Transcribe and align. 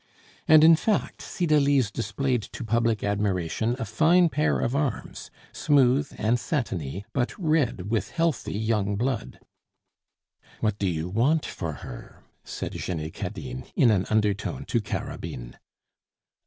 And, 0.47 0.63
in 0.63 0.75
fact, 0.75 1.21
Cydalise 1.21 1.91
displayed 1.91 2.41
to 2.53 2.63
public 2.63 3.03
admiration 3.03 3.75
a 3.77 3.85
fine 3.85 4.29
pair 4.29 4.59
of 4.59 4.75
arms, 4.75 5.29
smooth 5.51 6.11
and 6.17 6.39
satiny, 6.39 7.05
but 7.13 7.37
red 7.37 7.91
with 7.91 8.09
healthy 8.09 8.57
young 8.57 8.95
blood. 8.95 9.39
"What 10.59 10.79
do 10.79 10.87
you 10.89 11.07
want 11.07 11.45
for 11.45 11.73
her?" 11.85 12.23
said 12.43 12.71
Jenny 12.71 13.11
Cadine, 13.11 13.65
in 13.75 13.91
an 13.91 14.07
undertone 14.09 14.65
to 14.69 14.81
Carabine. 14.81 15.59